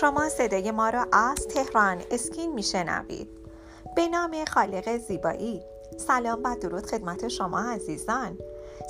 [0.00, 3.28] شما صدای ما را از تهران اسکین میشنوید.
[3.96, 5.62] به نام خالق زیبایی.
[5.96, 8.38] سلام و درود خدمت شما عزیزان.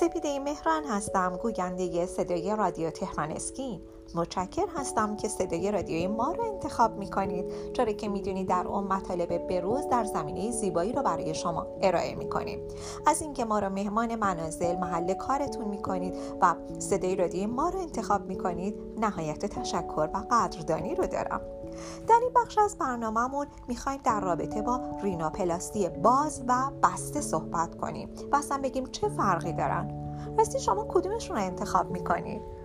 [0.00, 3.80] سپیده مهران هستم گوینده صدای رادیو تهران اسکین.
[4.14, 8.84] متشکر هستم که صدای رادیوی ما رو انتخاب می کنید چرا که می‌دونید در اون
[8.84, 12.60] مطالب بروز در زمینه زیبایی رو برای شما ارائه می کنیم
[13.06, 17.78] از اینکه ما رو مهمان منازل محل کارتون می کنید و صدای رادیوی ما رو
[17.78, 21.40] انتخاب می کنید نهایت تشکر و قدردانی رو دارم.
[22.08, 28.10] در این بخش از برنامهمون می‌خوایم در رابطه با رینوپلاستی باز و بسته صحبت کنیم
[28.32, 30.14] و اصلا بگیم چه فرقی دارن.
[30.38, 32.57] راستی شما کدومشون رو انتخاب می‌کنید؟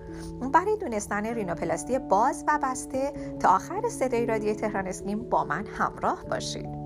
[0.53, 6.25] برای دونستن رینوپلاستی باز و بسته تا آخر صدای رادیو تهران اسکیم با من همراه
[6.25, 6.83] باشید.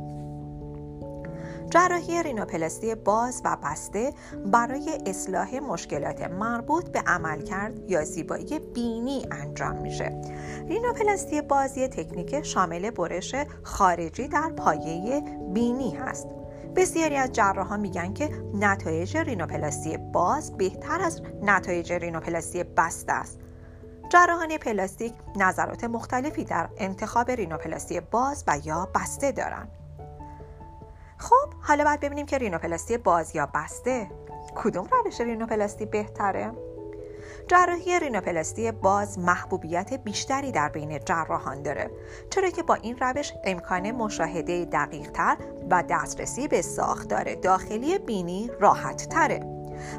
[1.69, 4.13] جراحی رینوپلاستی باز و بسته
[4.45, 10.21] برای اصلاح مشکلات مربوط به عملکرد یا زیبایی بینی انجام میشه.
[10.67, 16.27] رینوپلاستی باز یک تکنیک شامل برش خارجی در پایه بینی هست.
[16.75, 23.39] بسیاری از جراحان میگن که نتایج رینوپلاستی باز بهتر از نتایج رینوپلاستی بسته است.
[24.09, 29.71] جراحان پلاستیک نظرات مختلفی در انتخاب رینوپلاستی باز و یا بسته دارند
[31.17, 34.11] خب حالا باید ببینیم که رینوپلاستی باز یا بسته
[34.55, 36.51] کدوم روش رینوپلاستی بهتره؟
[37.47, 41.91] جراحی رینوپلاستی باز محبوبیت بیشتری در بین جراحان داره
[42.29, 45.37] چرا که با این روش امکان مشاهده دقیق تر
[45.71, 49.39] و دسترسی به ساختار داخلی بینی راحت تره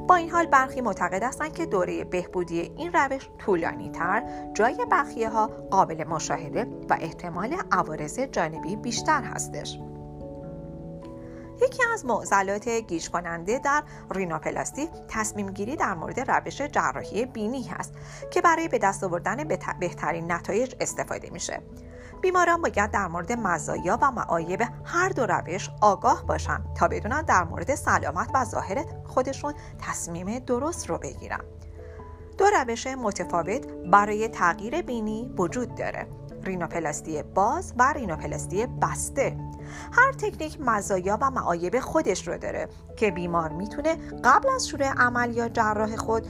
[0.08, 4.22] با این حال برخی معتقد هستند که دوره بهبودی این روش طولانی تر
[4.54, 9.78] جای بخیه ها قابل مشاهده و احتمال عوارض جانبی بیشتر هستش.
[11.68, 13.82] یکی از معضلات گیج کننده در
[14.14, 17.94] رینوپلاستی تصمیم گیری در مورد روش جراحی بینی هست
[18.30, 19.48] که برای به دست آوردن
[19.80, 21.62] بهترین نتایج استفاده میشه.
[22.20, 27.44] بیماران باید در مورد مزایا و معایب هر دو روش آگاه باشند تا بدونن در
[27.44, 31.40] مورد سلامت و ظاهر خودشون تصمیم درست رو بگیرن.
[32.38, 36.06] دو روش متفاوت برای تغییر بینی وجود داره.
[36.42, 39.36] رینوپلاستی باز و رینوپلاستی بسته.
[39.92, 45.36] هر تکنیک مزایا و معایب خودش رو داره که بیمار می‌تونه قبل از شروع عمل
[45.36, 46.26] یا جراح خود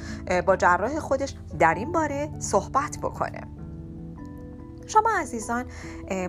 [0.46, 3.40] با جراح خودش در این باره صحبت بکنه.
[4.86, 5.64] شما عزیزان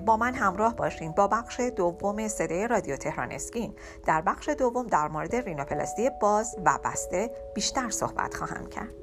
[0.05, 3.75] با من همراه باشین با بخش دوم صدای رادیو تهران اسکین.
[4.05, 8.93] در بخش دوم در مورد رینوپلاستی باز و بسته بیشتر صحبت خواهم کرد.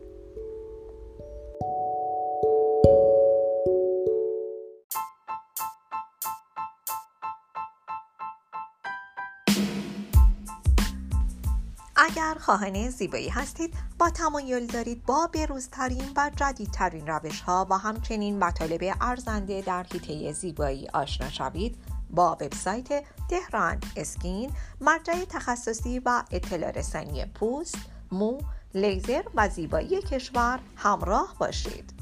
[12.06, 18.38] اگر خواهان زیبایی هستید با تمایل دارید با بروزترین و جدیدترین روش ها و همچنین
[18.38, 21.76] مطالب ارزنده در حیطه زیبایی آشنا شوید
[22.10, 27.78] با وبسایت تهران اسکین مرجع تخصصی و اطلاع رسانی پوست،
[28.12, 28.38] مو،
[28.74, 31.95] لیزر و زیبایی کشور همراه باشید.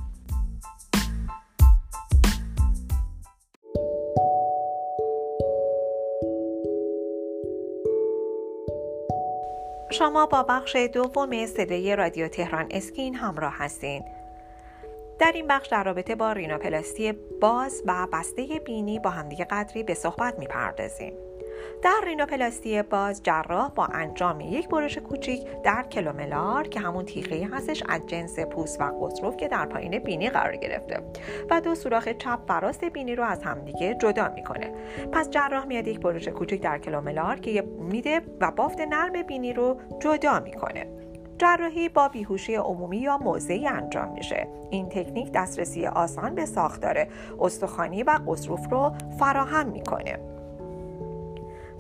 [9.99, 14.05] شما با بخش دوم صدای رادیو تهران اسکین همراه هستین.
[15.19, 19.94] در این بخش در رابطه با رینوپلاستی باز و بسته بینی با همدیگه قدری به
[19.94, 21.12] صحبت می‌پردازیم.
[21.83, 27.83] در رینوپلاستی باز جراح با انجام یک برش کوچیک در کلوملار که همون تیخه هستش
[27.89, 31.01] از جنس پوست و قطروف که در پایین بینی قرار گرفته
[31.51, 34.73] و دو سوراخ چپ و راست بینی رو از همدیگه جدا می‌کنه.
[35.13, 39.81] پس جراح میاد یک برش کوچیک در کلوملار که میده و بافت نرم بینی رو
[40.01, 40.87] جدا می‌کنه.
[41.39, 44.49] جراحی با بیهوشی عمومی یا موضعی انجام میشه.
[44.71, 47.07] این تکنیک دسترسی آسان به ساختار
[47.41, 50.19] استخوانی و قصروف رو فراهم می‌کنه.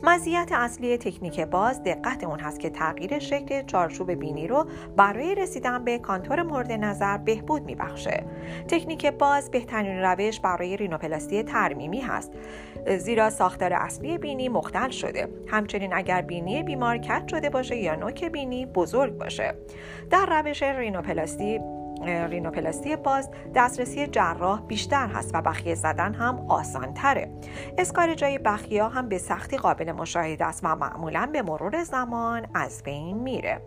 [0.06, 4.66] مزیت اصلی تکنیک باز دقت اون هست که تغییر شکل چارچوب بینی رو
[4.96, 8.24] برای رسیدن به کانتور مورد نظر بهبود میبخشه.
[8.68, 12.32] تکنیک باز بهترین روش برای رینوپلاستی ترمیمی هست
[12.98, 15.28] زیرا ساختار اصلی بینی مختل شده.
[15.48, 19.54] همچنین اگر بینی بیمار کج شده باشه یا نوک بینی بزرگ باشه.
[20.10, 21.60] در روش رینوپلاستی
[22.02, 27.30] رینوپلاستی باز دسترسی جراح بیشتر هست و بخیه زدن هم آسان تره
[27.78, 32.82] اسکار جای بخیه هم به سختی قابل مشاهده است و معمولا به مرور زمان از
[32.82, 33.60] بین میره.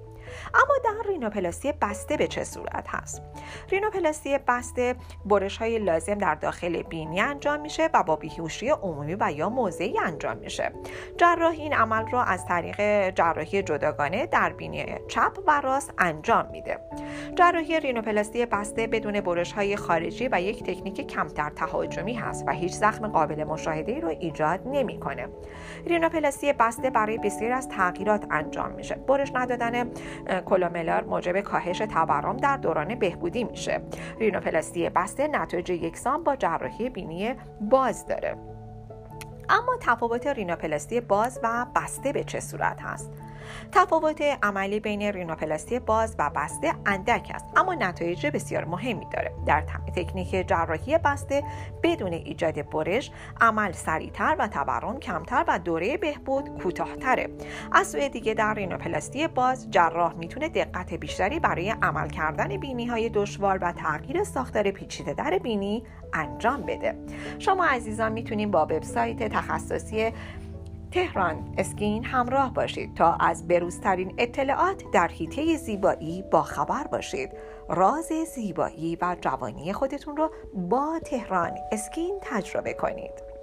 [0.54, 3.22] اما در رینوپلاستی بسته به چه صورت هست؟
[3.70, 4.96] رینوپلاستی بسته
[5.26, 10.00] برش های لازم در داخل بینی انجام میشه و با بیهوشی عمومی و یا موضعی
[10.00, 10.72] انجام میشه.
[11.18, 16.80] جراحی این عمل را از طریق جراحی جداگانه در بینی چپ و راست انجام میده.
[17.36, 22.72] جراحی رینوپلاستی بسته بدون برش های خارجی و یک تکنیک کمتر تهاجمی هست و هیچ
[22.72, 25.28] زخم قابل مشاهده رو ایجاد نمی‌کنه.
[25.86, 28.96] رینوپلاستی بسته برای بسیاری از تغییرات انجام میشه.
[28.96, 29.92] برش ندادن
[30.46, 33.82] کلوملار موجب کاهش تورم در دوران بهبودی میشه.
[34.20, 38.38] رینوپلاستی بسته نتایج یکسان با جراحی بینی باز داره.
[39.50, 43.12] اما تفاوت رینوپلاستی باز و بسته به چه صورت هست؟
[43.72, 49.32] تفاوت عملی بین رینوپلاستی باز و بسته اندک است اما نتایج بسیار مهمی داره.
[49.46, 49.64] در
[49.96, 51.44] تکنیک جراحی بسته
[51.84, 53.12] بدون ایجاد برش
[53.42, 57.30] عمل سریعتر و تورم کمتر و دوره بهبود کوتاهتره.
[57.72, 63.10] از سوی دیگه در رینوپلاستی باز جراح می‌تونه دقت بیشتری برای عمل کردن بینی های
[63.10, 65.84] دشوار و تغییر ساختار پیچیده در بینی
[66.14, 66.96] انجام بده.
[67.40, 70.12] شما عزیزان می‌تونید با وبسایت تخصصی
[70.92, 71.54] تهران.
[71.58, 77.30] اسکین همراه باشید تا از بروزترین اطلاعات در حیطه زیبایی با خبر باشید.
[77.70, 83.37] راز زیبایی و جوانی خودتون رو با تهران اسکین تجربه کنید.